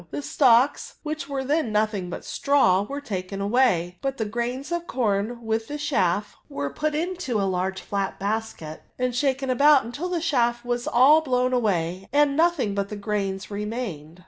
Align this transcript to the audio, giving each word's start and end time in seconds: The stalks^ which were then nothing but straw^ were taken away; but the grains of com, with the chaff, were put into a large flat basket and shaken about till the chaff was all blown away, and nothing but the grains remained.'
The 0.09 0.17
stalks^ 0.21 0.95
which 1.03 1.29
were 1.29 1.43
then 1.43 1.71
nothing 1.71 2.09
but 2.09 2.21
straw^ 2.23 2.89
were 2.89 3.01
taken 3.01 3.39
away; 3.39 3.99
but 4.01 4.17
the 4.17 4.25
grains 4.25 4.71
of 4.71 4.87
com, 4.87 5.45
with 5.45 5.67
the 5.67 5.77
chaff, 5.77 6.35
were 6.49 6.71
put 6.73 6.95
into 6.95 7.39
a 7.39 7.43
large 7.45 7.79
flat 7.79 8.17
basket 8.19 8.81
and 8.97 9.15
shaken 9.15 9.51
about 9.51 9.93
till 9.93 10.09
the 10.09 10.19
chaff 10.19 10.65
was 10.65 10.87
all 10.87 11.21
blown 11.21 11.53
away, 11.53 12.09
and 12.11 12.35
nothing 12.35 12.73
but 12.73 12.89
the 12.89 12.95
grains 12.95 13.51
remained.' 13.51 14.19